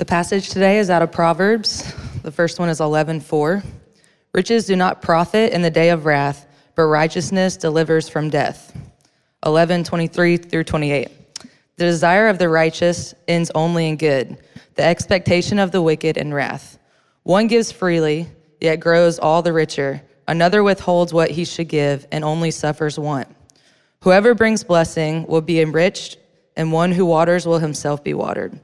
[0.00, 1.84] The passage today is out of Proverbs.
[2.22, 3.62] The first one is 11:4.
[4.32, 8.72] Riches do not profit in the day of wrath, but righteousness delivers from death.
[9.44, 11.10] 11:23 through 28.
[11.76, 14.38] The desire of the righteous ends only in good,
[14.74, 16.78] the expectation of the wicked in wrath.
[17.24, 18.26] One gives freely,
[18.58, 20.00] yet grows all the richer.
[20.26, 23.28] Another withholds what he should give and only suffers want.
[24.00, 26.16] Whoever brings blessing will be enriched,
[26.56, 28.58] and one who waters will himself be watered.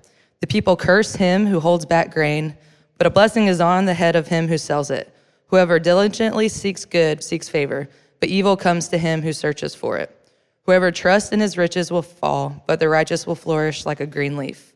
[0.46, 2.56] The people curse him who holds back grain,
[2.98, 5.12] but a blessing is on the head of him who sells it.
[5.48, 7.88] Whoever diligently seeks good seeks favor,
[8.21, 10.16] but evil comes to him who searches for it.
[10.64, 14.36] Whoever trusts in his riches will fall, but the righteous will flourish like a green
[14.36, 14.72] leaf.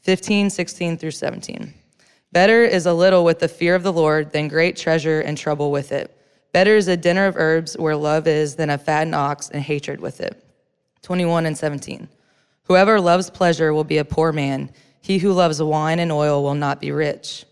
[0.00, 1.72] 15, 16 through 17.
[2.32, 5.70] Better is a little with the fear of the Lord than great treasure and trouble
[5.70, 6.12] with it.
[6.50, 10.00] Better is a dinner of herbs where love is than a fattened ox and hatred
[10.00, 10.44] with it.
[11.02, 12.08] 21 and 17.
[12.64, 14.72] Whoever loves pleasure will be a poor man.
[15.02, 17.44] He who loves wine and oil will not be rich.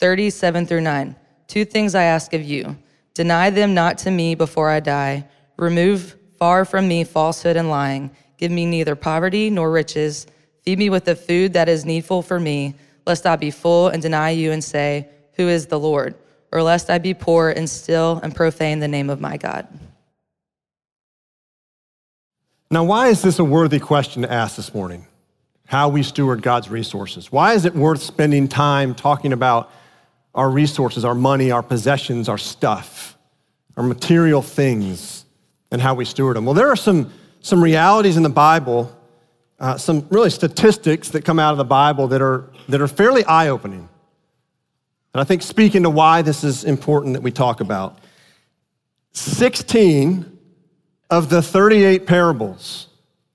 [0.00, 1.14] 37 through 9.
[1.46, 2.76] Two things I ask of you
[3.12, 5.28] deny them not to me before I die.
[5.56, 8.10] Remove far from me falsehood and lying.
[8.38, 10.26] Give me neither poverty nor riches.
[10.62, 12.74] Feed me with the food that is needful for me,
[13.06, 16.14] lest I be full and deny you and say, Who is the Lord?
[16.50, 19.68] Or lest I be poor and still and profane the name of my God.
[22.70, 25.06] Now, why is this a worthy question to ask this morning?
[25.74, 27.32] How we steward God's resources.
[27.32, 29.72] Why is it worth spending time talking about
[30.32, 33.18] our resources, our money, our possessions, our stuff,
[33.76, 35.24] our material things,
[35.72, 36.44] and how we steward them?
[36.44, 38.96] Well, there are some, some realities in the Bible,
[39.58, 43.24] uh, some really statistics that come out of the Bible that are, that are fairly
[43.24, 43.88] eye opening.
[45.12, 47.98] And I think speaking to why this is important that we talk about.
[49.10, 50.38] 16
[51.10, 52.86] of the 38 parables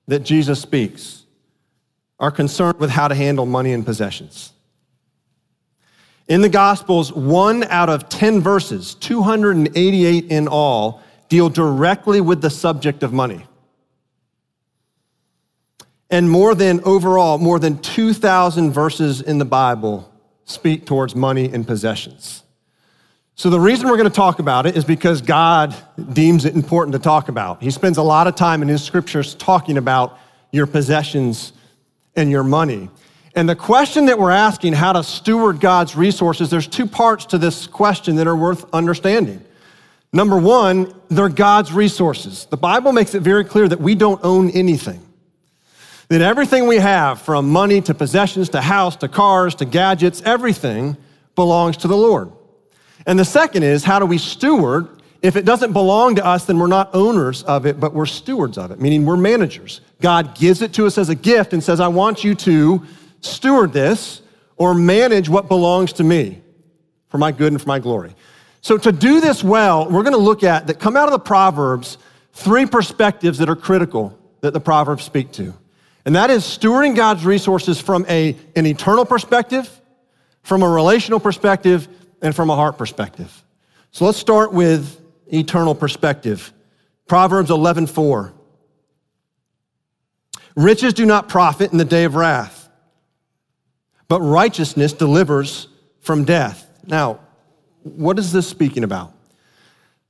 [0.06, 1.19] that Jesus speaks
[2.20, 4.52] are concerned with how to handle money and possessions.
[6.28, 12.50] In the Gospels, one out of 10 verses, 288 in all, deal directly with the
[12.50, 13.44] subject of money.
[16.10, 20.12] And more than overall, more than 2,000 verses in the Bible
[20.44, 22.42] speak towards money and possessions.
[23.36, 25.74] So, the reason we're going to talk about it is because God
[26.12, 27.62] deems it important to talk about.
[27.62, 30.18] He spends a lot of time in His scriptures talking about
[30.52, 31.52] your possessions
[32.16, 32.88] and your money.
[33.34, 37.38] And the question that we're asking, how to steward God's resources, there's two parts to
[37.38, 39.44] this question that are worth understanding.
[40.12, 42.46] Number one, they're God's resources.
[42.46, 45.00] The Bible makes it very clear that we don't own anything.
[46.08, 50.96] That everything we have, from money to possessions to house to cars to gadgets, everything
[51.36, 52.32] belongs to the Lord.
[53.06, 54.88] And the second is how do we steward?
[55.22, 58.56] If it doesn't belong to us, then we're not owners of it, but we're stewards
[58.56, 59.82] of it, meaning we're managers.
[60.00, 62.86] God gives it to us as a gift and says, I want you to
[63.20, 64.22] steward this
[64.56, 66.40] or manage what belongs to me
[67.08, 68.14] for my good and for my glory.
[68.62, 71.18] So, to do this well, we're going to look at that come out of the
[71.18, 71.98] Proverbs
[72.32, 75.54] three perspectives that are critical that the Proverbs speak to.
[76.04, 79.80] And that is stewarding God's resources from a, an eternal perspective,
[80.42, 81.88] from a relational perspective,
[82.22, 83.44] and from a heart perspective.
[83.92, 84.99] So let's start with
[85.32, 86.52] eternal perspective.
[87.06, 88.32] Proverbs 11:4.
[90.56, 92.68] Riches do not profit in the day of wrath,
[94.08, 95.68] but righteousness delivers
[96.00, 96.66] from death.
[96.86, 97.20] Now,
[97.82, 99.12] what is this speaking about?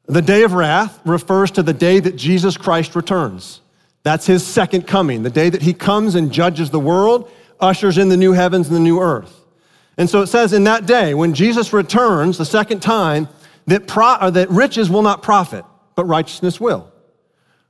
[0.07, 3.61] The day of wrath refers to the day that Jesus Christ returns.
[4.03, 7.31] That's his second coming, the day that he comes and judges the world,
[7.61, 9.45] ushers in the new heavens and the new earth.
[9.99, 13.29] And so it says in that day, when Jesus returns the second time,
[13.71, 15.65] that, pro, that riches will not profit,
[15.95, 16.91] but righteousness will.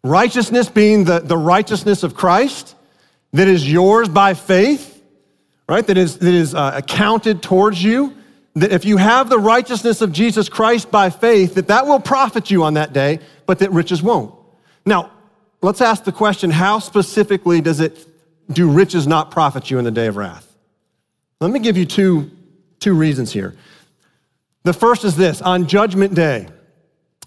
[0.03, 2.75] Righteousness being the, the righteousness of Christ
[3.33, 5.03] that is yours by faith,
[5.69, 5.87] right?
[5.87, 8.16] That is, that is uh, accounted towards you.
[8.55, 12.50] That if you have the righteousness of Jesus Christ by faith, that that will profit
[12.50, 14.34] you on that day, but that riches won't.
[14.87, 15.12] Now,
[15.60, 18.06] let's ask the question, how specifically does it,
[18.50, 20.47] do riches not profit you in the day of wrath?
[21.41, 22.31] Let me give you two,
[22.81, 23.54] two reasons here.
[24.62, 26.48] The first is this on Judgment Day,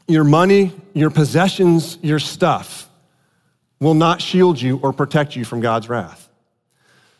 [0.07, 2.89] your money, your possessions, your stuff
[3.79, 6.29] will not shield you or protect you from God's wrath.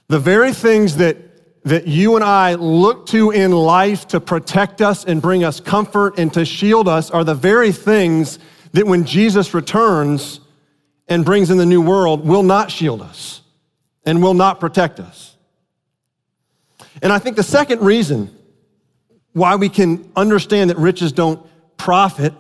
[0.08, 1.18] The very things that,
[1.64, 6.20] that you and I look to in life to protect us and bring us comfort
[6.20, 8.40] and to shield us are the very things
[8.74, 10.40] that when Jesus returns
[11.08, 13.42] and brings in the new world will not shield us
[14.06, 15.36] and will not protect us.
[17.02, 18.33] And I think the second reason
[19.34, 21.46] why we can understand that riches don't
[21.78, 22.34] profit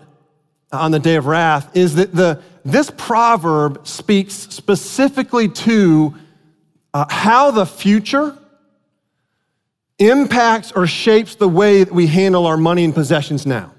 [0.71, 6.15] on the day of wrath is that the, this proverb speaks specifically to
[6.93, 8.37] uh, how the future
[9.99, 13.71] impacts or shapes the way that we handle our money and possessions now.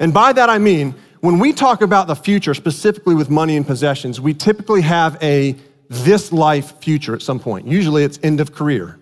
[0.00, 3.66] And by that I mean, when we talk about the future, specifically with money and
[3.66, 5.56] possessions, we typically have a
[5.88, 7.66] this life future at some point.
[7.66, 8.98] Usually it's end of career,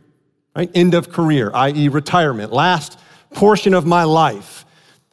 [0.57, 0.71] right?
[0.75, 2.99] End of career, i.e., retirement, last
[3.35, 4.65] portion of my life.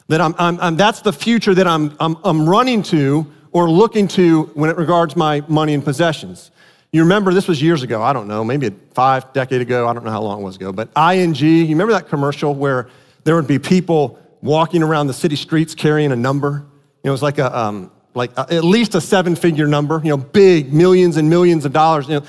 [0.08, 4.08] That I'm, I'm, I'm that's the future that I'm, I'm, I'm running to or looking
[4.10, 6.52] to when it regards my money and possessions.
[6.92, 10.04] You remember this was years ago, I don't know, maybe five decade ago, I don't
[10.04, 12.88] know how long it was ago, but ING, you remember that commercial where
[13.24, 16.66] there would be people walking around the city streets carrying a number?
[17.04, 20.02] You know, it was like a, um, like a, at least a seven figure number,
[20.04, 22.08] you know, big, millions and millions of dollars.
[22.08, 22.26] You know,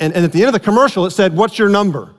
[0.00, 2.14] and, and at the end of the commercial, it said, What's your number?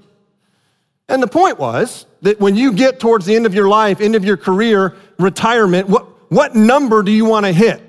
[1.09, 4.15] And the point was that when you get towards the end of your life, end
[4.15, 7.81] of your career, retirement, what, what number do you want to hit?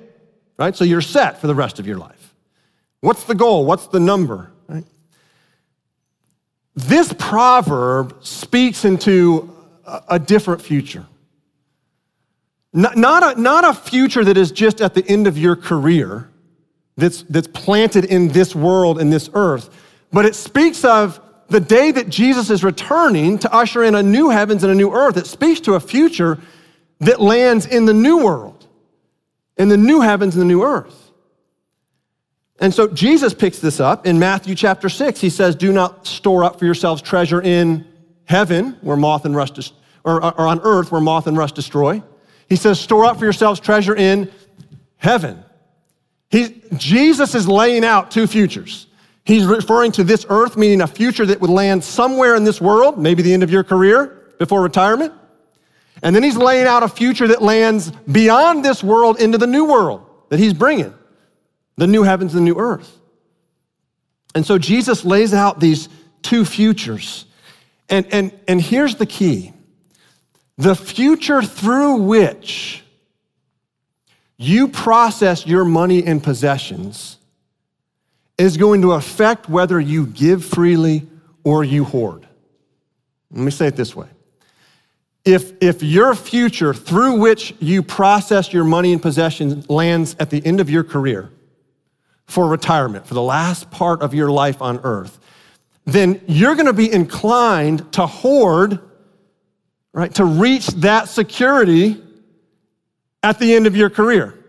[0.58, 0.74] Right?
[0.74, 2.34] So you're set for the rest of your life.
[3.00, 3.66] What's the goal?
[3.66, 4.50] What's the number?
[6.74, 11.04] This proverb speaks into a, a different future.
[12.72, 16.30] Not, not, a, not a future that is just at the end of your career,
[16.96, 19.70] that's, that's planted in this world, in this earth,
[20.12, 21.20] but it speaks of
[21.50, 24.92] the day that Jesus is returning to usher in a new heavens and a new
[24.92, 25.16] earth.
[25.16, 26.38] It speaks to a future
[27.00, 28.66] that lands in the new world,
[29.56, 31.10] in the new heavens and the new earth.
[32.60, 35.20] And so Jesus picks this up in Matthew chapter 6.
[35.20, 37.86] He says, Do not store up for yourselves treasure in
[38.26, 39.72] heaven, where moth and rust,
[40.04, 42.00] or, or on earth, where moth and rust destroy.
[42.48, 44.30] He says, Store up for yourselves treasure in
[44.98, 45.42] heaven.
[46.28, 48.86] He, Jesus is laying out two futures.
[49.30, 52.98] He's referring to this earth, meaning a future that would land somewhere in this world,
[52.98, 55.14] maybe the end of your career before retirement.
[56.02, 59.66] And then he's laying out a future that lands beyond this world into the new
[59.66, 60.92] world that he's bringing
[61.76, 62.98] the new heavens and the new earth.
[64.34, 65.88] And so Jesus lays out these
[66.22, 67.24] two futures.
[67.88, 69.52] And, and, and here's the key
[70.58, 72.82] the future through which
[74.36, 77.16] you process your money and possessions
[78.40, 81.06] is going to affect whether you give freely
[81.44, 82.26] or you hoard.
[83.30, 84.08] Let me say it this way.
[85.24, 90.44] If, if your future through which you process your money and possessions lands at the
[90.44, 91.30] end of your career,
[92.26, 95.18] for retirement, for the last part of your life on earth,
[95.84, 98.78] then you're going to be inclined to hoard,
[99.92, 102.00] right, to reach that security
[103.22, 104.39] at the end of your career.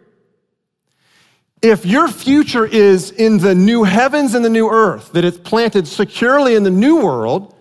[1.61, 5.87] If your future is in the new heavens and the new earth, that it's planted
[5.87, 7.55] securely in the new world,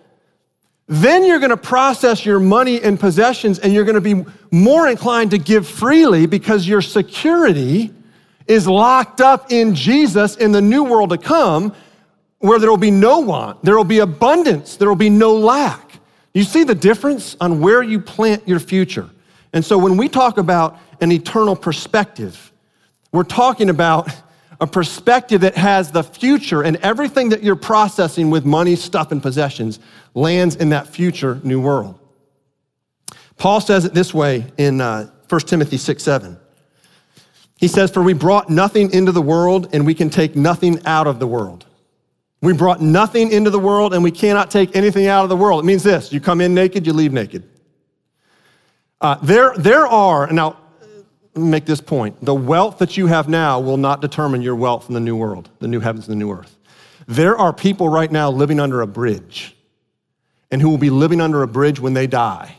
[0.87, 4.87] then you're going to process your money and possessions and you're going to be more
[4.87, 7.93] inclined to give freely because your security
[8.47, 11.73] is locked up in Jesus in the new world to come,
[12.39, 15.99] where there will be no want, there will be abundance, there will be no lack.
[16.33, 19.09] You see the difference on where you plant your future.
[19.53, 22.50] And so when we talk about an eternal perspective,
[23.11, 24.09] we're talking about
[24.59, 29.21] a perspective that has the future and everything that you're processing with money, stuff, and
[29.21, 29.79] possessions
[30.13, 31.99] lands in that future new world.
[33.37, 36.37] Paul says it this way in uh, 1 Timothy 6 7.
[37.57, 41.07] He says, For we brought nothing into the world, and we can take nothing out
[41.07, 41.65] of the world.
[42.41, 45.63] We brought nothing into the world, and we cannot take anything out of the world.
[45.63, 47.49] It means this you come in naked, you leave naked.
[48.99, 50.57] Uh, there, there are, now
[51.35, 54.93] make this point the wealth that you have now will not determine your wealth in
[54.93, 56.57] the new world, the new heavens and the new earth.
[57.07, 59.55] There are people right now living under a bridge,
[60.51, 62.55] and who will be living under a bridge when they die,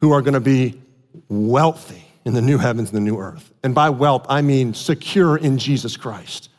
[0.00, 0.80] who are going to be
[1.28, 3.52] wealthy in the new heavens and the new earth.
[3.62, 6.50] And by wealth, I mean secure in Jesus Christ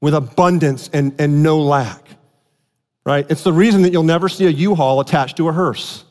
[0.00, 2.04] with abundance and, and no lack,
[3.04, 3.26] right?
[3.30, 6.04] It's the reason that you'll never see a U-Haul attached to a hearse.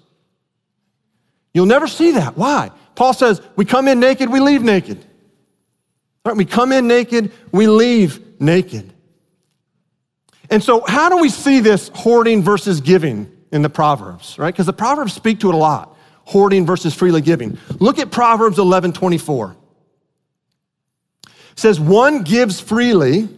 [1.53, 2.35] You'll never see that.
[2.37, 2.71] Why?
[2.95, 5.03] Paul says, we come in naked, we leave naked.
[6.23, 6.35] Right?
[6.35, 8.93] We come in naked, we leave naked.
[10.49, 14.53] And so, how do we see this hoarding versus giving in the Proverbs, right?
[14.53, 17.57] Because the Proverbs speak to it a lot hoarding versus freely giving.
[17.79, 19.55] Look at Proverbs 11 24.
[21.23, 23.29] It says, One gives freely,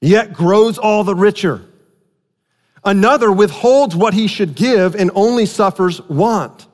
[0.00, 1.64] yet grows all the richer.
[2.84, 6.66] Another withholds what he should give and only suffers want.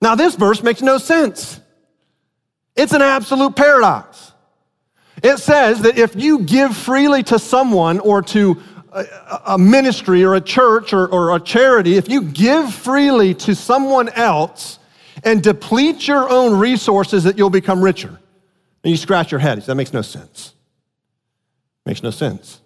[0.00, 1.60] Now, this verse makes no sense.
[2.76, 4.32] It's an absolute paradox.
[5.22, 8.60] It says that if you give freely to someone or to
[9.46, 14.08] a, ministry or a church or, or a charity, if you give freely to someone
[14.10, 14.78] else
[15.24, 18.20] and deplete your own resources, that you'll become richer.
[18.82, 19.62] And you scratch your head.
[19.62, 20.54] That makes no sense.
[21.86, 22.60] Makes no sense.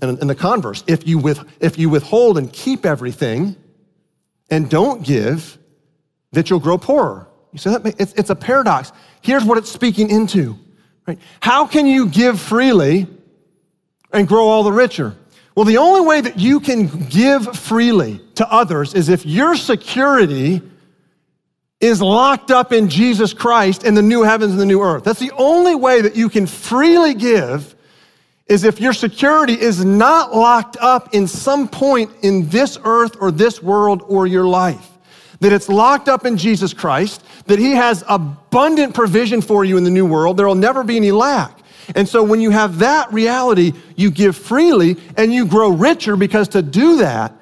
[0.00, 3.56] And in the converse, if you, with, if you withhold and keep everything
[4.50, 5.58] and don't give,
[6.34, 7.28] that you'll grow poorer.
[7.52, 8.92] You say that it's, it's a paradox.
[9.22, 10.58] Here's what it's speaking into.
[11.06, 11.18] Right?
[11.40, 13.06] How can you give freely
[14.12, 15.16] and grow all the richer?
[15.54, 20.62] Well, the only way that you can give freely to others is if your security
[21.80, 25.04] is locked up in Jesus Christ and the new heavens and the new earth.
[25.04, 27.74] That's the only way that you can freely give
[28.46, 33.30] is if your security is not locked up in some point in this earth or
[33.30, 34.90] this world or your life.
[35.40, 39.84] That it's locked up in Jesus Christ, that He has abundant provision for you in
[39.84, 40.36] the new world.
[40.36, 41.60] There will never be any lack.
[41.94, 46.48] And so when you have that reality, you give freely and you grow richer because
[46.48, 47.32] to do that,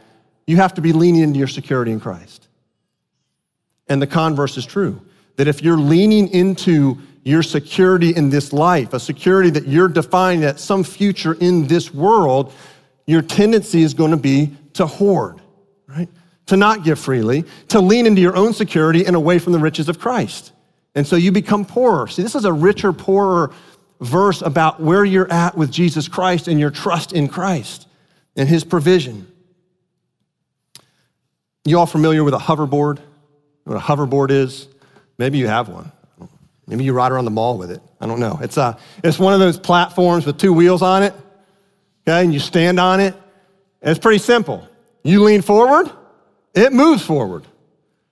[0.46, 2.48] you have to be leaning into your security in Christ.
[3.88, 5.00] And the converse is true
[5.36, 10.44] that if you're leaning into your security in this life, a security that you're defining
[10.44, 12.52] at some future in this world,
[13.06, 15.40] your tendency is going to be to hoard,
[15.86, 16.08] right?
[16.52, 19.88] To not give freely, to lean into your own security and away from the riches
[19.88, 20.52] of Christ.
[20.94, 22.08] And so you become poorer.
[22.08, 23.54] See, this is a richer, poorer
[24.02, 27.88] verse about where you're at with Jesus Christ and your trust in Christ
[28.36, 29.32] and his provision.
[31.64, 32.98] You all familiar with a hoverboard?
[33.64, 34.68] What a hoverboard is?
[35.16, 35.90] Maybe you have one.
[36.66, 37.80] Maybe you ride around the mall with it.
[37.98, 38.38] I don't know.
[38.42, 41.14] It's, a, it's one of those platforms with two wheels on it,
[42.06, 43.14] okay, and you stand on it.
[43.80, 44.68] it's pretty simple.
[45.02, 45.90] You lean forward,
[46.54, 47.46] it moves forward.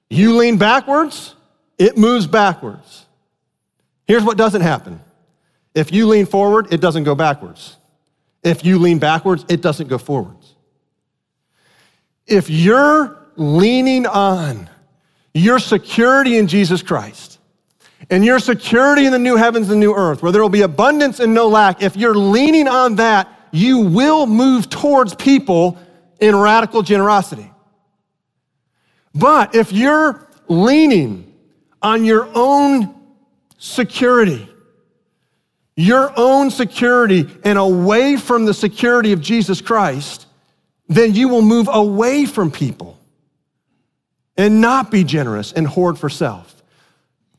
[0.08, 1.34] You lean backwards,
[1.78, 3.06] it moves backwards.
[4.06, 5.00] Here's what doesn't happen
[5.74, 7.76] if you lean forward, it doesn't go backwards.
[8.42, 10.54] If you lean backwards, it doesn't go forwards.
[12.26, 14.68] If you're leaning on
[15.34, 17.38] your security in Jesus Christ,
[18.08, 21.20] and your security in the new heavens and new earth, where there will be abundance
[21.20, 25.78] and no lack, if you're leaning on that, you will move towards people
[26.20, 27.50] in radical generosity.
[29.14, 31.32] But if you're leaning
[31.82, 32.94] on your own
[33.58, 34.48] security,
[35.76, 40.26] your own security, and away from the security of Jesus Christ,
[40.88, 42.98] then you will move away from people
[44.36, 46.62] and not be generous and hoard for self.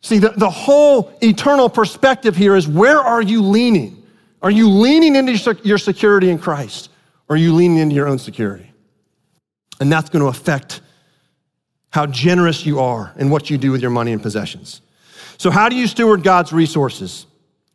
[0.02, 4.04] See, the, the whole eternal perspective here is where are you leaning?
[4.42, 6.90] Are you leaning into your security in Christ?
[7.30, 8.72] Or are you leaning into your own security?
[9.80, 10.82] And that's going to affect
[11.92, 14.82] how generous you are and what you do with your money and possessions.
[15.38, 17.28] So, how do you steward God's resources?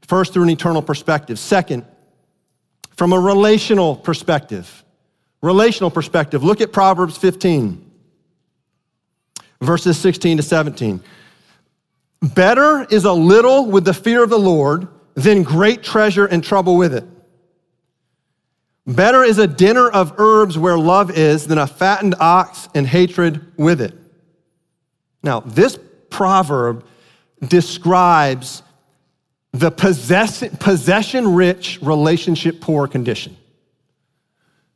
[0.03, 1.39] First, through an eternal perspective.
[1.39, 1.85] Second,
[2.97, 4.85] from a relational perspective.
[5.43, 6.43] Relational perspective.
[6.43, 7.91] Look at Proverbs 15,
[9.61, 11.03] verses 16 to 17.
[12.23, 16.77] Better is a little with the fear of the Lord than great treasure and trouble
[16.77, 17.05] with it.
[18.87, 23.53] Better is a dinner of herbs where love is than a fattened ox and hatred
[23.57, 23.95] with it.
[25.27, 25.77] Now, this
[26.09, 26.87] proverb
[27.47, 28.63] describes
[29.53, 33.37] the possession rich, relationship poor condition.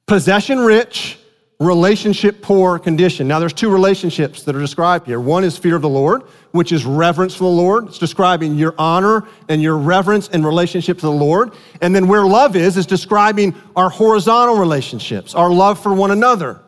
[0.07, 1.19] Possession rich,
[1.61, 3.29] relationship poor condition.
[3.29, 5.21] Now, there's two relationships that are described here.
[5.21, 7.87] One is fear of the Lord, which is reverence for the Lord.
[7.87, 11.53] It's describing your honor and your reverence and relationship to the Lord.
[11.81, 16.61] And then where love is, is describing our horizontal relationships, our love for one another.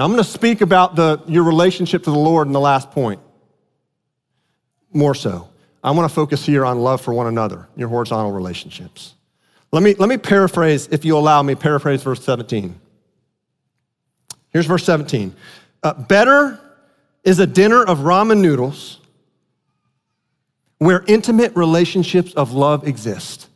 [0.00, 2.90] Now, I'm going to speak about the, your relationship to the Lord in the last
[2.90, 3.20] point,
[4.94, 5.50] more so.
[5.84, 9.12] I want to focus here on love for one another, your horizontal relationships.
[9.72, 12.80] Let me, let me paraphrase, if you allow me, paraphrase verse 17.
[14.48, 15.36] Here's verse 17.
[15.82, 16.58] Uh, better
[17.22, 19.00] is a dinner of ramen noodles
[20.78, 23.50] where intimate relationships of love exist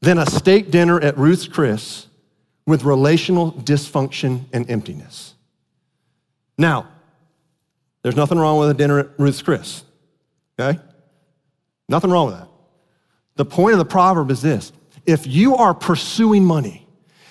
[0.00, 2.08] than a steak dinner at Ruth's Chris
[2.66, 5.34] with relational dysfunction and emptiness.
[6.56, 6.88] Now,
[8.02, 9.82] there's nothing wrong with a dinner at Ruth's Chris,
[10.58, 10.78] okay?
[11.88, 12.48] Nothing wrong with that.
[13.36, 14.72] The point of the proverb is this
[15.06, 16.86] if you are pursuing money,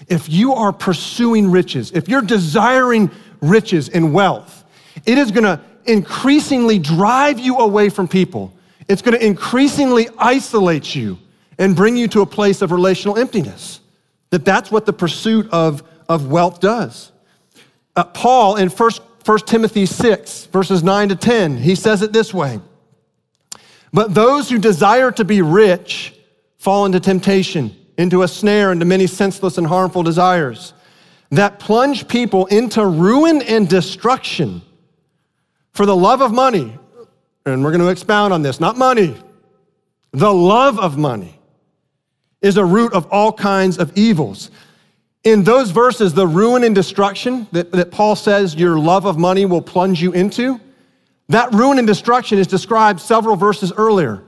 [0.07, 4.63] if you are pursuing riches, if you're desiring riches and wealth,
[5.05, 8.53] it is to increasingly drive you away from people.
[8.88, 11.19] It's to increasingly isolate you
[11.57, 13.78] and bring you to a place of relational emptiness.
[14.31, 17.12] That that's what the pursuit of, of wealth does.
[17.95, 18.91] Uh, Paul in 1,
[19.25, 22.59] 1 Timothy 6, verses 9 to 10, he says it this way
[23.91, 26.15] But those who desire to be rich
[26.57, 30.74] fall into temptation into a snare, into many senseless and harmful desires
[31.31, 34.62] that plunge people into ruin and destruction
[35.74, 36.77] for the love of money.
[37.45, 39.17] And we're going to expound on this not money,
[40.12, 41.38] the love of money
[42.41, 44.51] is a root of all kinds of evils.
[45.24, 49.46] In those verses, the ruin and destruction that, that Paul says your love of money
[49.46, 50.60] will plunge you into,
[51.27, 54.24] that ruin and destruction is described several verses earlier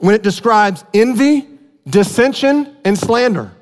[0.00, 1.46] when it describes envy,
[1.88, 3.52] dissension, and slander.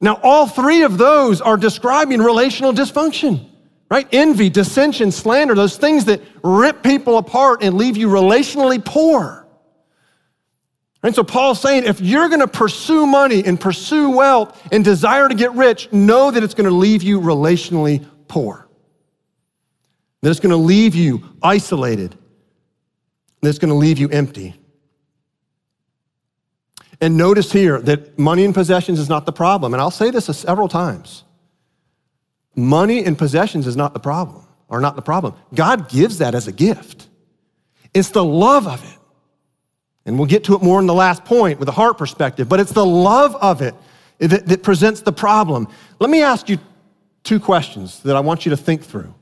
[0.00, 3.48] Now, all three of those are describing relational dysfunction,
[3.90, 4.06] right?
[4.12, 9.43] Envy, dissension, slander, those things that rip people apart and leave you relationally poor.
[11.04, 15.28] And so Paul's saying if you're going to pursue money and pursue wealth and desire
[15.28, 18.66] to get rich, know that it's going to leave you relationally poor.
[20.22, 22.16] That it's going to leave you isolated.
[23.42, 24.54] That it's going to leave you empty.
[27.02, 29.74] And notice here that money and possessions is not the problem.
[29.74, 31.24] And I'll say this several times.
[32.56, 35.34] Money and possessions is not the problem, or not the problem.
[35.52, 37.08] God gives that as a gift.
[37.92, 38.98] It's the love of it
[40.06, 42.60] and we'll get to it more in the last point with the heart perspective, but
[42.60, 43.74] it's the love of it
[44.18, 45.68] that, that presents the problem.
[45.98, 46.58] Let me ask you
[47.22, 49.14] two questions that I want you to think through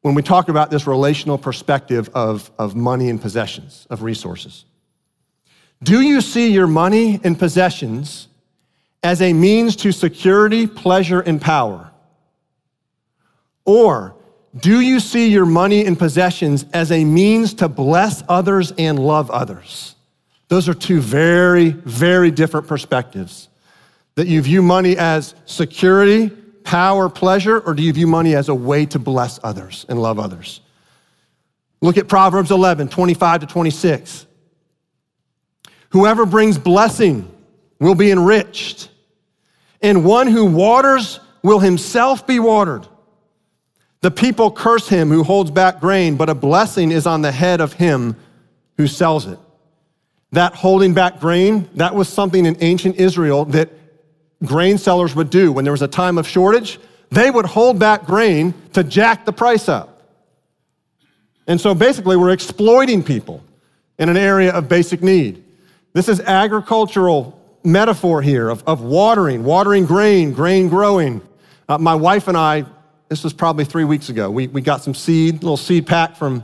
[0.00, 4.64] when we talk about this relational perspective of, of money and possessions, of resources.
[5.82, 8.28] Do you see your money and possessions
[9.02, 11.90] as a means to security, pleasure, and power?
[13.64, 14.16] Or
[14.56, 19.30] do you see your money and possessions as a means to bless others and love
[19.30, 19.96] others?
[20.48, 23.48] Those are two very, very different perspectives.
[24.14, 26.28] That you view money as security,
[26.62, 30.20] power, pleasure, or do you view money as a way to bless others and love
[30.20, 30.60] others?
[31.80, 34.26] Look at Proverbs 11, 25 to 26.
[35.90, 37.28] Whoever brings blessing
[37.80, 38.88] will be enriched,
[39.82, 42.86] and one who waters will himself be watered.
[44.04, 47.62] The people curse him who holds back grain, but a blessing is on the head
[47.62, 48.16] of him
[48.76, 49.38] who sells it.
[50.32, 53.70] That holding back grain, that was something in ancient Israel that
[54.44, 56.78] grain sellers would do when there was a time of shortage.
[57.12, 60.02] They would hold back grain to jack the price up.
[61.46, 63.42] And so basically, we're exploiting people
[63.98, 65.42] in an area of basic need.
[65.94, 71.22] This is agricultural metaphor here of, of watering, watering grain, grain growing.
[71.66, 72.66] Uh, my wife and I
[73.08, 74.30] this was probably three weeks ago.
[74.30, 76.42] We, we got some seed, a little seed pack from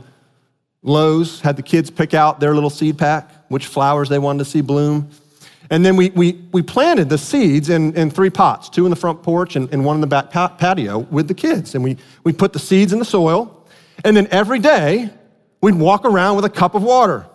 [0.83, 4.45] Lowe's, had the kids pick out their little seed pack, which flowers they wanted to
[4.45, 5.09] see bloom.
[5.69, 8.95] And then we, we, we planted the seeds in, in three pots, two in the
[8.95, 11.75] front porch and, and one in the back patio with the kids.
[11.75, 13.65] And we, we put the seeds in the soil.
[14.03, 15.09] And then every day,
[15.61, 17.25] we'd walk around with a cup of water.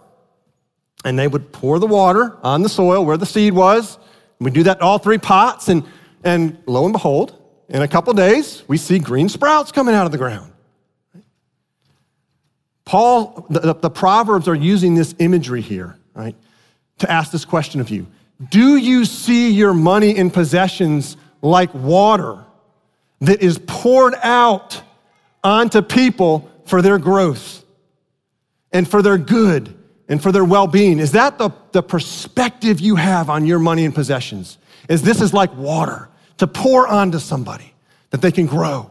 [1.05, 3.99] And they would pour the water on the soil where the seed was.
[4.39, 5.69] We'd do that all three pots.
[5.69, 5.85] And,
[6.23, 10.13] and lo and behold, in a couple days, we see green sprouts coming out of
[10.13, 10.53] the ground.
[12.85, 16.37] Paul, the, the, Proverbs are using this imagery here, right,
[16.99, 18.07] to ask this question of you.
[18.49, 22.45] Do you see your money and possessions like water
[23.21, 24.81] that is poured out
[25.43, 27.65] onto people for their growth
[28.73, 29.77] and for their good
[30.09, 31.01] and for their well being?
[31.01, 34.59] Is that the, the perspective you have on your money and possessions?
[34.89, 36.09] Is this is like water?
[36.39, 37.75] To pour onto somebody
[38.11, 38.91] that they can grow,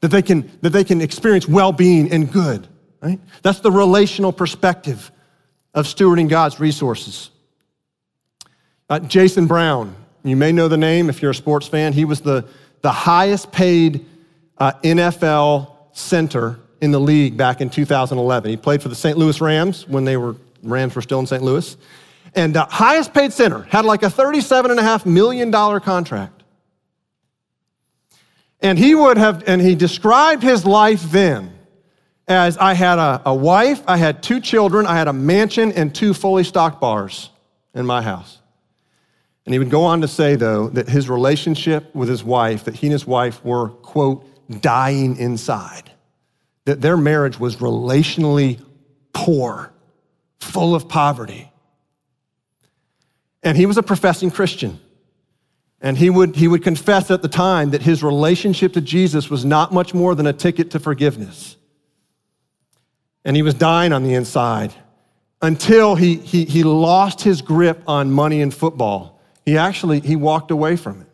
[0.00, 2.66] that they can, that they can experience well being and good,
[3.00, 3.20] right?
[3.42, 5.10] That's the relational perspective
[5.74, 7.30] of stewarding God's resources.
[8.88, 11.92] Uh, Jason Brown, you may know the name if you're a sports fan.
[11.92, 12.46] He was the,
[12.82, 14.06] the highest paid
[14.58, 18.50] uh, NFL center in the league back in 2011.
[18.50, 19.18] He played for the St.
[19.18, 21.42] Louis Rams when they were Rams were still in St.
[21.42, 21.76] Louis.
[22.34, 26.35] And uh, highest paid center had like a $37.5 million contract.
[28.60, 31.56] And he would have, and he described his life then
[32.28, 35.94] as I had a, a wife, I had two children, I had a mansion, and
[35.94, 37.30] two fully stocked bars
[37.74, 38.38] in my house.
[39.44, 42.74] And he would go on to say, though, that his relationship with his wife, that
[42.74, 44.26] he and his wife were, quote,
[44.60, 45.92] dying inside.
[46.64, 48.60] That their marriage was relationally
[49.12, 49.72] poor,
[50.40, 51.52] full of poverty.
[53.44, 54.80] And he was a professing Christian.
[55.80, 59.44] And he would, he would confess at the time that his relationship to Jesus was
[59.44, 61.56] not much more than a ticket to forgiveness.
[63.24, 64.72] And he was dying on the inside
[65.42, 69.20] until he, he, he lost his grip on money and football.
[69.44, 71.08] He actually, he walked away from it.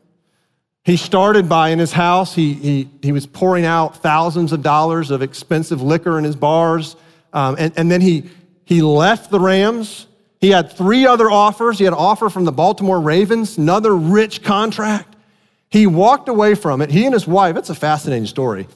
[0.85, 5.11] He started by in his house, he, he, he was pouring out thousands of dollars
[5.11, 6.96] of expensive liquor in his bars.
[7.33, 8.31] Um, and, and then he,
[8.64, 10.07] he left the Rams
[10.43, 11.79] he had three other offers.
[11.79, 15.15] He had an offer from the Baltimore Ravens, another rich contract.
[15.71, 16.91] He walked away from it.
[16.91, 18.67] He and his wife, it's a fascinating story,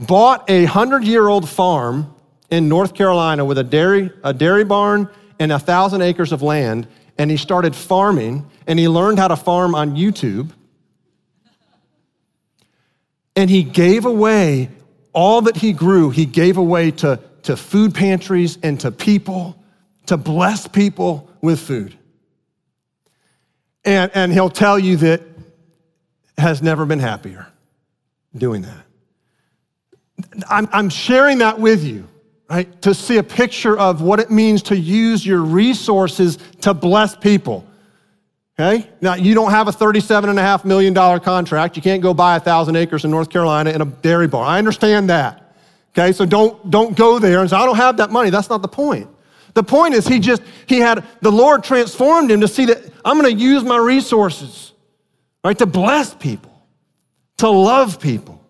[0.00, 2.12] bought a hundred year old farm
[2.50, 5.08] in North Carolina with a dairy, a dairy barn
[5.38, 6.88] and a thousand acres of land.
[7.18, 10.50] and he started farming and he learned how to farm on YouTube.
[13.36, 14.70] And he gave away
[15.12, 19.61] all that he grew, he gave away to, to food pantries and to people
[20.12, 21.96] to bless people with food.
[23.82, 25.22] And, and he'll tell you that
[26.36, 27.46] has never been happier
[28.36, 28.84] doing that.
[30.50, 32.06] I'm, I'm sharing that with you,
[32.50, 32.82] right?
[32.82, 37.66] To see a picture of what it means to use your resources to bless people.
[38.60, 38.86] Okay?
[39.00, 41.74] Now, you don't have a $37.5 million contract.
[41.76, 44.46] You can't go buy a 1,000 acres in North Carolina in a dairy barn.
[44.46, 45.54] I understand that.
[45.94, 46.12] Okay?
[46.12, 48.28] So don't, don't go there and say, I don't have that money.
[48.28, 49.08] That's not the point.
[49.54, 53.18] The point is, he just, he had, the Lord transformed him to see that I'm
[53.18, 54.72] going to use my resources,
[55.44, 56.52] right, to bless people,
[57.38, 58.40] to love people.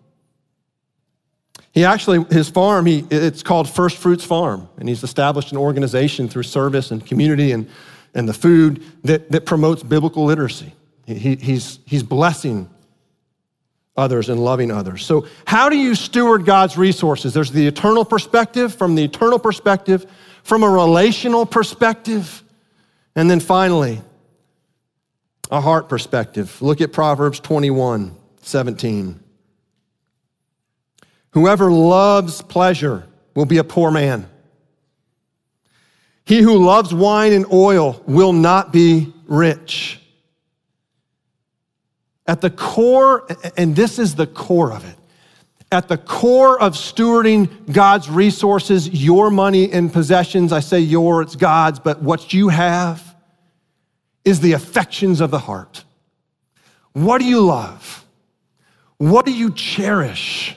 [1.71, 6.29] He actually, his farm, he, it's called First Fruits Farm, and he's established an organization
[6.29, 7.67] through service and community and,
[8.13, 10.73] and the food that, that promotes biblical literacy.
[11.05, 12.69] He, he's, he's blessing
[13.95, 15.05] others and loving others.
[15.05, 17.33] So, how do you steward God's resources?
[17.33, 18.73] There's the eternal perspective.
[18.73, 20.05] From the eternal perspective,
[20.43, 22.43] from a relational perspective.
[23.15, 24.01] And then finally,
[25.51, 26.61] a heart perspective.
[26.61, 29.19] Look at Proverbs 21 17.
[31.31, 34.29] Whoever loves pleasure will be a poor man.
[36.25, 39.99] He who loves wine and oil will not be rich.
[42.25, 43.27] At the core,
[43.57, 44.95] and this is the core of it,
[45.73, 51.35] at the core of stewarding God's resources, your money and possessions, I say your, it's
[51.35, 53.15] God's, but what you have
[54.23, 55.83] is the affections of the heart.
[56.93, 58.05] What do you love?
[58.97, 60.55] What do you cherish?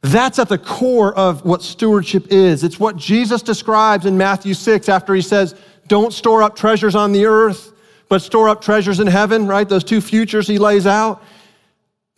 [0.00, 2.64] That's at the core of what stewardship is.
[2.64, 5.54] It's what Jesus describes in Matthew 6 after he says,
[5.86, 7.72] Don't store up treasures on the earth,
[8.08, 9.68] but store up treasures in heaven, right?
[9.68, 11.22] Those two futures he lays out.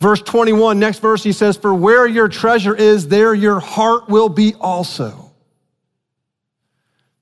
[0.00, 4.28] Verse 21, next verse, he says, For where your treasure is, there your heart will
[4.28, 5.32] be also.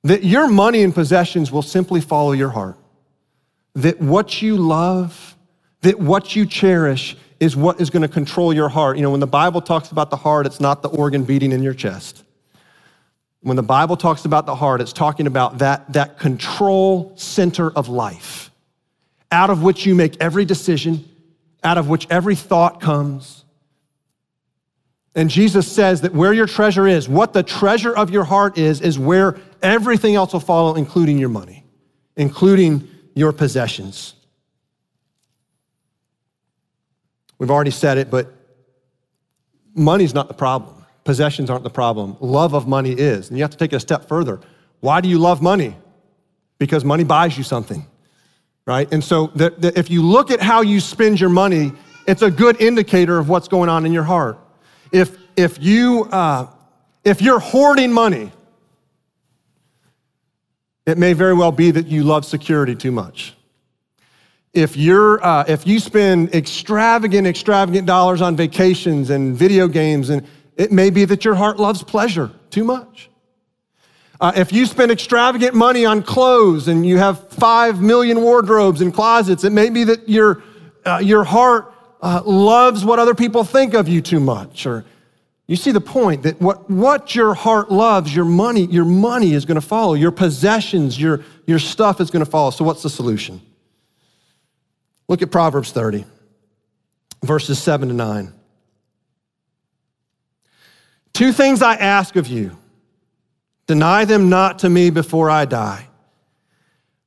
[0.05, 2.77] That your money and possessions will simply follow your heart.
[3.75, 5.37] That what you love,
[5.83, 8.97] that what you cherish is what is going to control your heart.
[8.97, 11.63] You know, when the Bible talks about the heart, it's not the organ beating in
[11.63, 12.25] your chest.
[13.43, 17.89] When the Bible talks about the heart, it's talking about that, that control center of
[17.89, 18.53] life,
[19.33, 21.05] out of which you make every decision,
[21.64, 23.44] out of which every thought comes.
[25.14, 28.81] And Jesus says that where your treasure is, what the treasure of your heart is,
[28.81, 31.64] is where everything else will follow, including your money,
[32.16, 34.14] including your possessions.
[37.38, 38.33] We've already said it, but
[39.75, 40.87] money's not the problem.
[41.05, 42.16] Possessions aren't the problem.
[42.20, 43.29] Love of money is.
[43.29, 44.40] And you have to take it a step further.
[44.81, 45.77] Why do you love money?
[46.59, 47.87] Because money buys you something
[48.66, 48.92] right?
[48.92, 51.72] And so the, the, if you look at how you spend your money,
[52.07, 54.38] it's a good indicator of what's going on in your heart.
[54.92, 56.48] If, if, you, uh,
[57.05, 58.33] if you're hoarding money,
[60.87, 63.35] it may very well be that you love security too much.
[64.53, 70.27] If, you're, uh, if you spend extravagant, extravagant dollars on vacations and video games, and
[70.57, 73.09] it may be that your heart loves pleasure too much.
[74.23, 78.95] Uh, if you spend extravagant money on clothes and you have five million wardrobes and
[78.95, 80.45] closets, it may be that your,
[80.87, 84.65] uh, your heart uh, loves what other people think of you too much.
[84.65, 84.85] Or
[85.49, 89.45] you see the point that what, what your heart loves, your money, your money is
[89.45, 89.95] going to follow.
[89.95, 92.53] Your possessions, your, your stuff is going to follow.
[92.53, 93.41] So what's the solution?
[95.09, 96.05] Look at Proverbs 30,
[97.25, 98.33] verses 7 to 9.
[101.13, 102.57] Two things I ask of you
[103.66, 105.88] Deny them not to me before I die.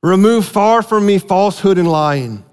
[0.02, 2.44] Remove far from me falsehood and lying.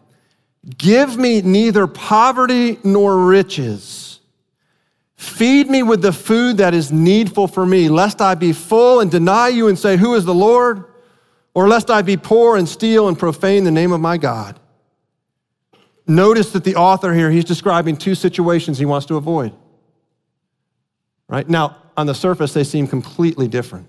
[0.78, 4.20] Give me neither poverty nor riches.
[5.16, 9.12] Feed me with the food that is needful for me, lest I be full and
[9.12, 10.86] deny you and say, Who is the Lord?
[11.54, 14.60] Or lest I be poor and steal and profane the name of my God.
[16.08, 19.54] Notice that the author here, he's describing two situations he wants to avoid.
[21.28, 21.48] Right?
[21.48, 23.88] Now, on the surface, they seem completely different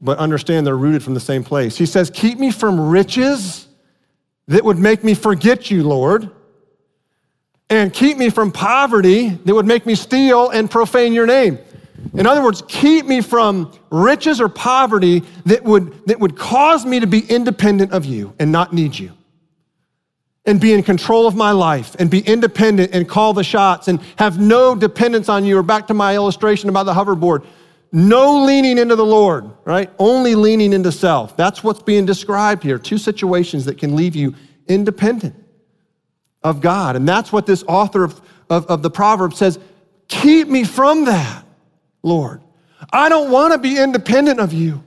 [0.00, 1.76] but understand they're rooted from the same place.
[1.76, 3.66] He says, Keep me from riches
[4.46, 6.30] that would make me forget you, Lord,
[7.70, 11.58] and keep me from poverty that would make me steal and profane your name.
[12.14, 17.00] In other words, keep me from riches or poverty that would, that would cause me
[17.00, 19.12] to be independent of you and not need you.
[20.46, 24.00] And be in control of my life and be independent and call the shots and
[24.16, 25.58] have no dependence on you.
[25.58, 27.44] Or back to my illustration about the hoverboard
[27.90, 29.90] No leaning into the Lord, right?
[29.98, 31.36] Only leaning into self.
[31.36, 32.78] That's what's being described here.
[32.78, 34.34] Two situations that can leave you
[34.66, 35.34] independent
[36.42, 36.96] of God.
[36.96, 38.20] And that's what this author of,
[38.50, 39.58] of, of the proverb says
[40.08, 41.44] keep me from that,
[42.02, 42.42] Lord.
[42.92, 44.82] I don't want to be independent of you.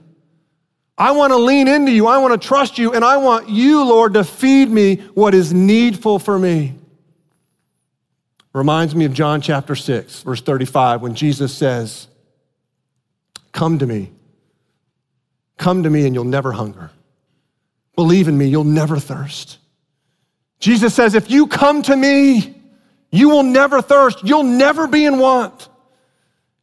[0.96, 2.06] I want to lean into you.
[2.06, 2.92] I want to trust you.
[2.92, 6.74] And I want you, Lord, to feed me what is needful for me.
[8.52, 12.08] Reminds me of John chapter 6, verse 35, when Jesus says,
[13.52, 14.10] Come to me.
[15.58, 16.90] Come to me and you'll never hunger.
[17.94, 19.58] Believe in me, you'll never thirst.
[20.58, 22.54] Jesus says, If you come to me,
[23.10, 24.24] you will never thirst.
[24.24, 25.68] You'll never be in want.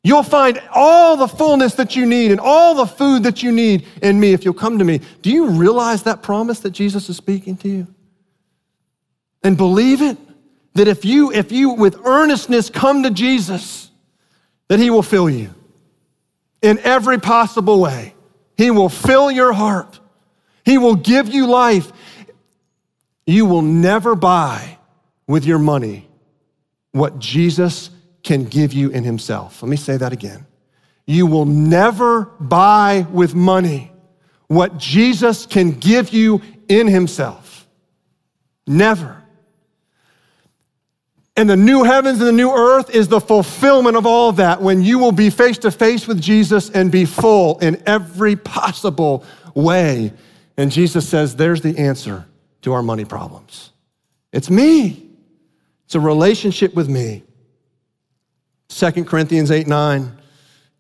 [0.03, 3.85] You'll find all the fullness that you need and all the food that you need
[4.01, 5.01] in me if you'll come to me.
[5.21, 7.87] Do you realize that promise that Jesus is speaking to you?
[9.43, 10.17] And believe it
[10.73, 13.91] that if you if you with earnestness come to Jesus
[14.69, 15.53] that he will fill you
[16.61, 18.13] in every possible way.
[18.57, 19.99] He will fill your heart.
[20.65, 21.91] He will give you life.
[23.25, 24.77] You will never buy
[25.27, 26.07] with your money
[26.91, 27.89] what Jesus
[28.23, 29.61] can give you in Himself.
[29.61, 30.45] Let me say that again.
[31.05, 33.91] You will never buy with money
[34.47, 37.67] what Jesus can give you in Himself.
[38.67, 39.18] Never.
[41.39, 44.83] And the new heavens and the new earth is the fulfillment of all that when
[44.83, 49.23] you will be face to face with Jesus and be full in every possible
[49.55, 50.11] way.
[50.57, 52.25] And Jesus says, There's the answer
[52.63, 53.71] to our money problems.
[54.33, 55.11] It's me,
[55.85, 57.23] it's a relationship with me.
[58.67, 60.17] 2 Corinthians 8 9.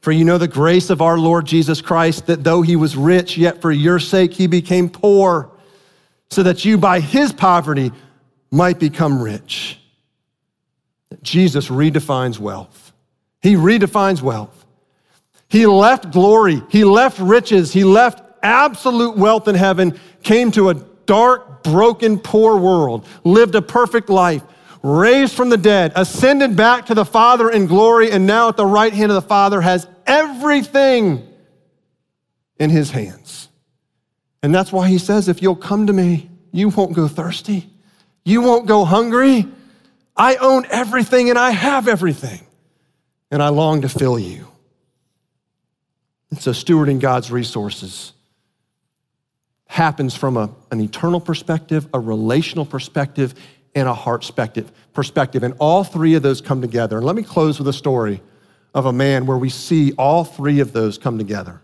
[0.01, 3.37] For you know the grace of our Lord Jesus Christ, that though he was rich,
[3.37, 5.51] yet for your sake he became poor,
[6.29, 7.93] so that you by his poverty
[8.51, 9.78] might become rich.
[11.21, 12.93] Jesus redefines wealth.
[13.41, 14.65] He redefines wealth.
[15.47, 20.75] He left glory, he left riches, he left absolute wealth in heaven, came to a
[20.75, 24.43] dark, broken, poor world, lived a perfect life,
[24.83, 28.65] raised from the dead, ascended back to the Father in glory, and now at the
[28.65, 31.27] right hand of the Father has everything
[32.59, 33.49] in his hands.
[34.43, 37.69] And that's why he says, if you'll come to me, you won't go thirsty.
[38.23, 39.47] You won't go hungry.
[40.19, 42.45] I own everything and I have everything.
[43.31, 44.47] And I long to fill you.
[46.29, 48.13] And so, stewarding God's resources
[49.67, 53.33] happens from a, an eternal perspective, a relational perspective,
[53.75, 55.43] and a heart perspective, perspective.
[55.43, 56.97] And all three of those come together.
[56.97, 58.21] And let me close with a story
[58.73, 61.61] of a man where we see all three of those come together.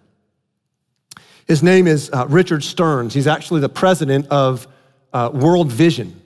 [1.47, 3.13] His name is uh, Richard Stearns.
[3.13, 4.67] He's actually the president of
[5.13, 6.19] uh, World Vision,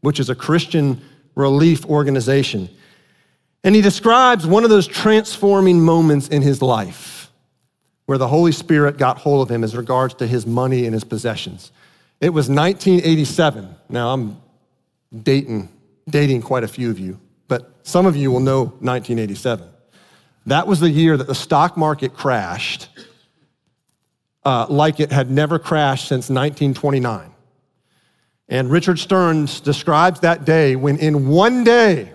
[0.00, 1.02] which is a Christian
[1.34, 2.68] relief organization.
[3.64, 7.30] And he describes one of those transforming moments in his life
[8.06, 11.04] where the Holy Spirit got hold of him as regards to his money and his
[11.04, 11.70] possessions.
[12.20, 13.74] It was 1987.
[13.88, 14.36] Now, I'm
[15.22, 15.68] dating,
[16.08, 19.68] dating quite a few of you, but some of you will know 1987.
[20.46, 22.88] That was the year that the stock market crashed
[24.44, 27.31] uh, like it had never crashed since 1929.
[28.52, 32.12] And Richard Stearns describes that day when, in one day,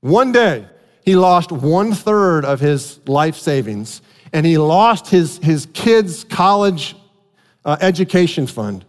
[0.00, 0.66] one day,
[1.04, 6.96] he lost one third of his life savings and he lost his, his kids' college
[7.64, 8.84] uh, education fund.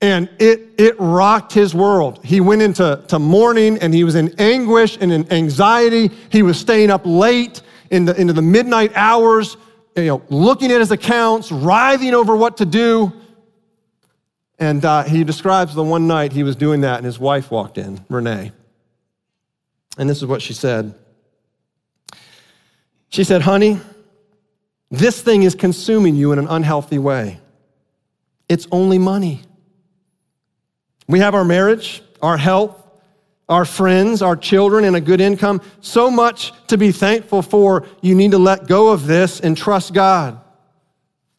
[0.00, 2.24] And it, it rocked his world.
[2.24, 6.10] He went into to mourning and he was in anguish and in anxiety.
[6.30, 9.58] He was staying up late in the, into the midnight hours,
[9.96, 13.12] you know, looking at his accounts, writhing over what to do.
[14.58, 17.78] And uh, he describes the one night he was doing that and his wife walked
[17.78, 18.52] in, Renee.
[19.96, 20.94] And this is what she said.
[23.08, 23.80] She said, Honey,
[24.90, 27.40] this thing is consuming you in an unhealthy way.
[28.48, 29.42] It's only money.
[31.06, 32.82] We have our marriage, our health,
[33.48, 35.62] our friends, our children, and a good income.
[35.80, 37.86] So much to be thankful for.
[38.02, 40.40] You need to let go of this and trust God.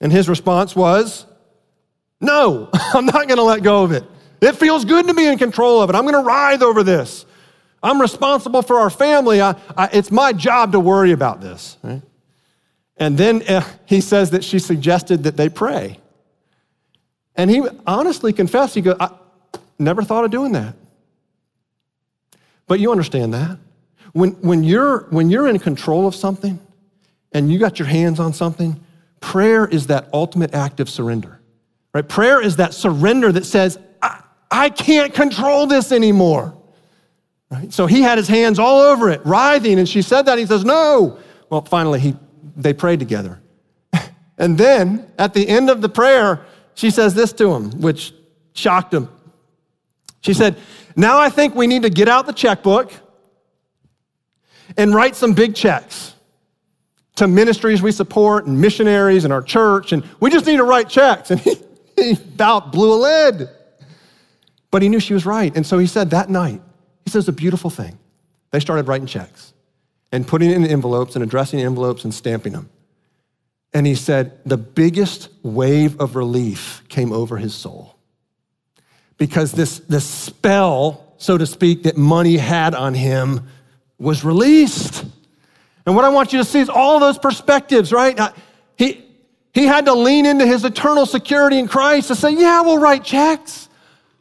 [0.01, 1.25] And his response was,
[2.21, 4.03] No, I'm not going to let go of it.
[4.41, 5.95] It feels good to be in control of it.
[5.95, 7.25] I'm going to writhe over this.
[7.81, 9.41] I'm responsible for our family.
[9.41, 11.77] I, I, it's my job to worry about this.
[12.97, 15.99] And then uh, he says that she suggested that they pray.
[17.35, 19.09] And he honestly confessed, he goes, I
[19.79, 20.75] Never thought of doing that.
[22.67, 23.57] But you understand that.
[24.11, 26.59] When, when, you're, when you're in control of something
[27.31, 28.83] and you got your hands on something,
[29.21, 31.38] prayer is that ultimate act of surrender.
[31.99, 32.07] Right?
[32.07, 36.57] Prayer is that surrender that says, I, I can't control this anymore.
[37.51, 37.73] Right?
[37.73, 40.37] So he had his hands all over it, writhing, and she said that.
[40.37, 42.15] He says, No, Well, finally, he,
[42.55, 43.41] they prayed together.
[44.37, 48.13] and then at the end of the prayer, she says this to him, which
[48.53, 49.09] shocked him.
[50.21, 50.57] She said,
[50.95, 52.93] Now I think we need to get out the checkbook
[54.77, 56.15] and write some big checks
[57.15, 59.91] to ministries we support and missionaries and our church.
[59.91, 61.29] And we just need to write checks.
[61.31, 61.57] And he,
[62.03, 63.49] he about blew a lid.
[64.71, 65.55] But he knew she was right.
[65.55, 66.61] And so he said that night,
[67.05, 67.97] he says a beautiful thing.
[68.51, 69.53] They started writing checks
[70.11, 72.69] and putting it in envelopes and addressing envelopes and stamping them.
[73.73, 77.95] And he said the biggest wave of relief came over his soul
[79.17, 83.47] because this, this spell, so to speak, that money had on him
[83.99, 85.05] was released.
[85.85, 88.19] And what I want you to see is all those perspectives, right?
[88.77, 89.05] He,
[89.53, 93.03] he had to lean into his eternal security in Christ to say, Yeah, we'll write
[93.03, 93.69] checks.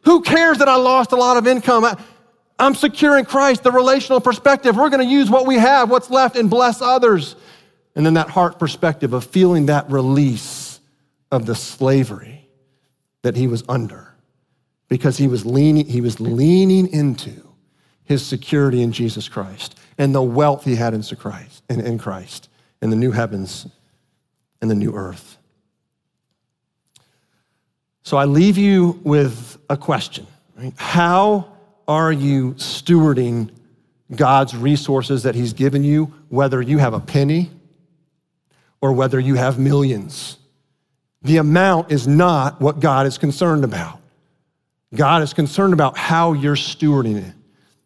[0.03, 1.85] Who cares that I lost a lot of income?
[1.85, 1.97] I,
[2.59, 4.77] I'm secure in Christ, the relational perspective.
[4.77, 7.37] We're going to use what we have, what's left, and bless others.
[7.95, 10.81] And then that heart perspective of feeling that release
[11.31, 12.49] of the slavery
[13.23, 14.15] that he was under
[14.89, 17.47] because he was leaning, he was leaning into
[18.05, 22.49] his security in Jesus Christ and the wealth he had in Christ, in, in Christ,
[22.81, 23.67] in the new heavens
[24.61, 25.39] and the new earth.
[28.03, 30.27] So I leave you with a question.
[30.57, 30.73] Right?
[30.77, 31.53] How
[31.87, 33.51] are you stewarding
[34.15, 37.51] God's resources that He's given you, whether you have a penny
[38.81, 40.39] or whether you have millions?
[41.23, 44.01] The amount is not what God is concerned about.
[44.95, 47.35] God is concerned about how you're stewarding it.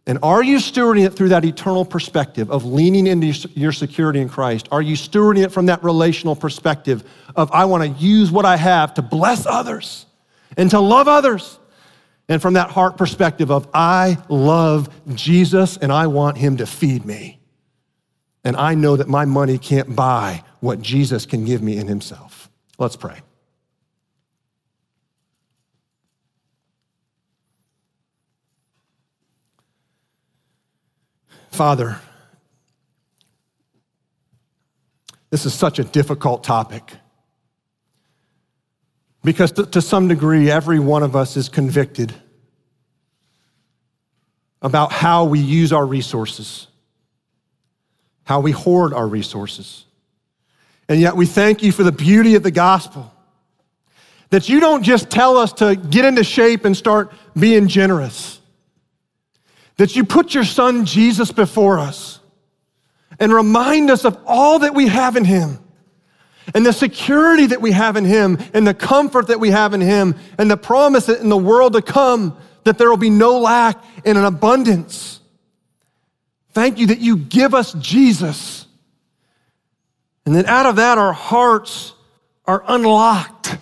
[0.06, 4.28] And are you stewarding it through that eternal perspective of leaning into your security in
[4.28, 4.68] Christ?
[4.72, 7.04] Are you stewarding it from that relational perspective
[7.36, 10.06] of, I want to use what I have to bless others?
[10.56, 11.58] and to love others.
[12.28, 17.04] And from that heart perspective of, I love Jesus and I want him to feed
[17.04, 17.40] me.
[18.44, 22.50] And I know that my money can't buy what Jesus can give me in himself.
[22.78, 23.20] Let's pray.
[31.52, 31.98] Father,
[35.28, 36.92] this is such a difficult topic.
[39.22, 42.12] Because to, some degree, every one of us is convicted
[44.62, 46.68] about how we use our resources,
[48.24, 49.84] how we hoard our resources.
[50.88, 53.12] And yet we thank you for the beauty of the gospel.
[54.30, 58.40] That you don't just tell us to get into shape and start being generous.
[59.76, 62.20] That you put your son Jesus before us
[63.18, 65.58] and remind us of all that we have in him
[66.54, 69.80] and the security that we have in Him, and the comfort that we have in
[69.80, 73.38] Him, and the promise that in the world to come, that there will be no
[73.38, 75.20] lack and an abundance.
[76.50, 78.66] Thank you that you give us Jesus.
[80.26, 81.94] And then out of that, our hearts
[82.44, 83.56] are unlocked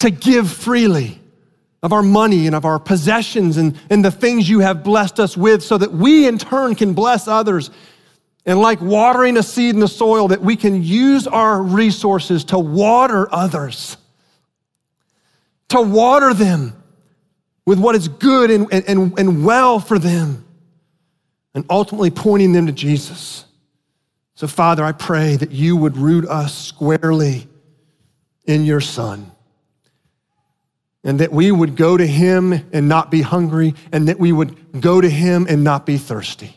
[0.00, 1.20] to give freely
[1.84, 5.36] of our money and of our possessions and, and the things you have blessed us
[5.36, 7.70] with so that we in turn can bless others
[8.46, 12.58] and like watering a seed in the soil, that we can use our resources to
[12.58, 13.98] water others,
[15.68, 16.72] to water them
[17.66, 20.42] with what is good and, and, and well for them,
[21.54, 23.44] and ultimately pointing them to Jesus.
[24.36, 27.46] So, Father, I pray that you would root us squarely
[28.46, 29.30] in your Son.
[31.04, 34.80] And that we would go to him and not be hungry, and that we would
[34.80, 36.56] go to him and not be thirsty.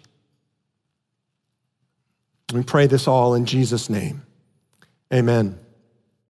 [2.53, 4.25] We pray this all in Jesus' name.
[5.13, 5.59] Amen.